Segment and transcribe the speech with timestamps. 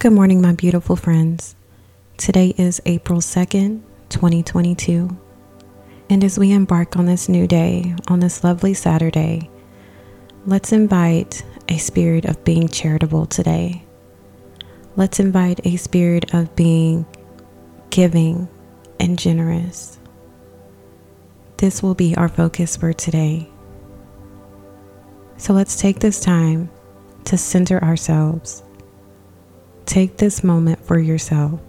[0.00, 1.54] Good morning, my beautiful friends.
[2.16, 5.14] Today is April 2nd, 2022.
[6.08, 9.50] And as we embark on this new day, on this lovely Saturday,
[10.46, 13.84] let's invite a spirit of being charitable today.
[14.96, 17.04] Let's invite a spirit of being
[17.90, 18.48] giving
[18.98, 19.98] and generous.
[21.58, 23.50] This will be our focus for today.
[25.36, 26.70] So let's take this time
[27.24, 28.62] to center ourselves
[29.86, 31.60] Take this moment for yourself.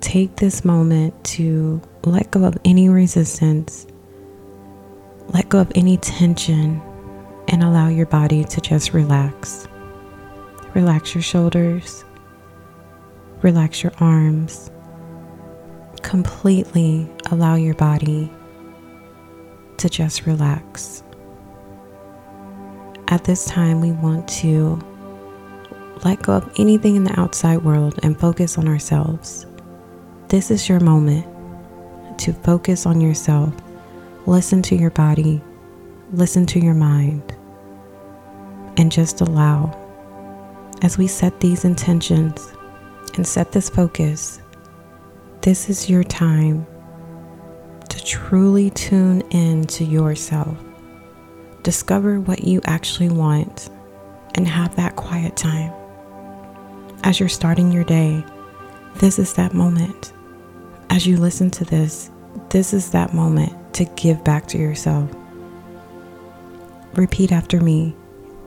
[0.00, 3.86] Take this moment to let go of any resistance,
[5.28, 6.80] let go of any tension,
[7.48, 9.66] and allow your body to just relax.
[10.74, 12.04] Relax your shoulders,
[13.42, 14.70] relax your arms.
[16.02, 18.30] Completely allow your body
[19.78, 21.02] to just relax.
[23.08, 24.80] At this time, we want to
[26.06, 29.44] let go of anything in the outside world and focus on ourselves.
[30.28, 31.26] This is your moment
[32.20, 33.52] to focus on yourself.
[34.24, 35.42] Listen to your body,
[36.12, 37.34] listen to your mind,
[38.76, 39.76] and just allow.
[40.82, 42.52] As we set these intentions
[43.16, 44.40] and set this focus,
[45.40, 46.64] this is your time
[47.88, 50.56] to truly tune in to yourself.
[51.64, 53.70] Discover what you actually want
[54.36, 55.72] and have that quiet time
[57.02, 58.24] as you're starting your day,
[58.96, 60.12] this is that moment.
[60.90, 62.10] As you listen to this,
[62.50, 65.10] this is that moment to give back to yourself.
[66.94, 67.94] Repeat after me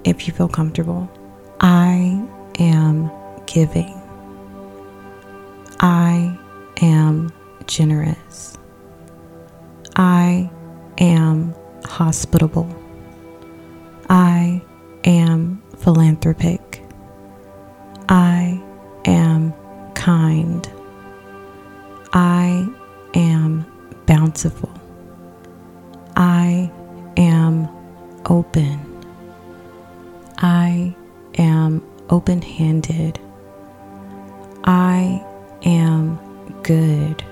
[0.03, 1.09] if you feel comfortable.
[1.59, 2.25] I
[2.59, 3.11] am
[3.45, 3.93] giving.
[5.79, 6.37] I
[6.81, 7.31] am
[7.67, 8.57] generous.
[9.95, 10.49] I
[10.97, 11.53] am
[11.85, 12.67] hospitable.
[14.09, 14.61] I
[15.03, 16.83] am philanthropic.
[18.09, 18.38] I
[26.15, 26.71] I
[27.17, 27.69] am
[28.25, 28.79] open.
[30.37, 30.95] I
[31.37, 33.19] am open handed.
[34.63, 35.23] I
[35.63, 36.19] am
[36.63, 37.23] good.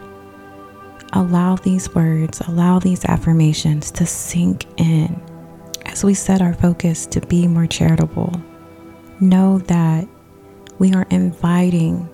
[1.13, 5.21] Allow these words, allow these affirmations to sink in
[5.85, 8.33] as we set our focus to be more charitable.
[9.19, 10.07] Know that
[10.79, 12.07] we are inviting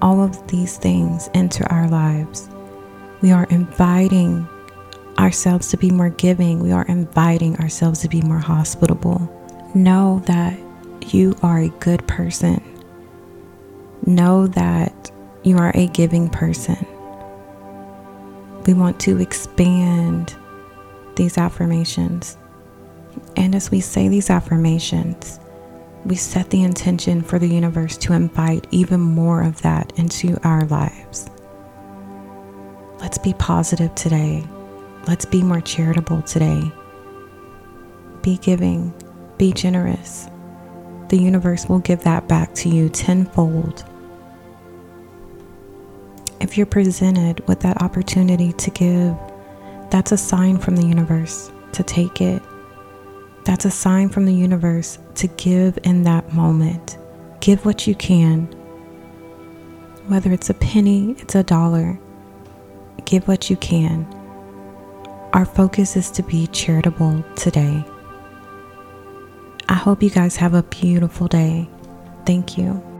[0.00, 2.48] all of these things into our lives.
[3.22, 4.46] We are inviting
[5.18, 6.60] ourselves to be more giving.
[6.60, 9.32] We are inviting ourselves to be more hospitable.
[9.74, 10.58] Know that
[11.12, 12.62] you are a good person.
[14.04, 15.10] Know that
[15.42, 16.86] you are a giving person.
[18.66, 20.36] We want to expand
[21.14, 22.36] these affirmations.
[23.36, 25.40] And as we say these affirmations,
[26.04, 30.64] we set the intention for the universe to invite even more of that into our
[30.66, 31.30] lives.
[33.00, 34.44] Let's be positive today.
[35.06, 36.70] Let's be more charitable today.
[38.22, 38.92] Be giving,
[39.38, 40.28] be generous.
[41.08, 43.84] The universe will give that back to you tenfold.
[46.40, 49.16] If you're presented with that opportunity to give,
[49.90, 52.42] that's a sign from the universe to take it
[53.46, 56.98] that's a sign from the universe to give in that moment.
[57.38, 58.46] Give what you can.
[60.08, 61.96] Whether it's a penny, it's a dollar.
[63.06, 64.04] Give what you can.
[65.32, 67.84] Our focus is to be charitable today.
[69.68, 71.68] I hope you guys have a beautiful day.
[72.24, 72.95] Thank you.